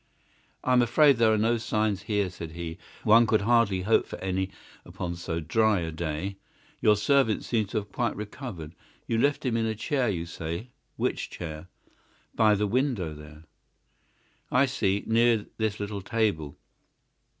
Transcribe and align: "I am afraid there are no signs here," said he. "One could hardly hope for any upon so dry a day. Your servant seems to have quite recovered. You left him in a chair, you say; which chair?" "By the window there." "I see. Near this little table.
"I 0.63 0.73
am 0.73 0.81
afraid 0.81 1.17
there 1.17 1.31
are 1.31 1.37
no 1.37 1.57
signs 1.57 2.01
here," 2.01 2.31
said 2.31 2.53
he. 2.53 2.79
"One 3.03 3.27
could 3.27 3.41
hardly 3.41 3.83
hope 3.83 4.07
for 4.07 4.17
any 4.17 4.49
upon 4.83 5.13
so 5.15 5.39
dry 5.39 5.81
a 5.81 5.91
day. 5.91 6.37
Your 6.81 6.95
servant 6.95 7.43
seems 7.43 7.69
to 7.69 7.77
have 7.77 7.91
quite 7.91 8.15
recovered. 8.15 8.73
You 9.05 9.19
left 9.19 9.45
him 9.45 9.55
in 9.55 9.67
a 9.67 9.75
chair, 9.75 10.09
you 10.09 10.25
say; 10.25 10.71
which 10.95 11.29
chair?" 11.29 11.67
"By 12.33 12.55
the 12.55 12.65
window 12.65 13.13
there." 13.13 13.43
"I 14.51 14.65
see. 14.65 15.03
Near 15.05 15.45
this 15.59 15.79
little 15.79 16.01
table. 16.01 16.57